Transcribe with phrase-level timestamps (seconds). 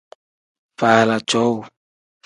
[0.79, 1.61] Faala cowuu.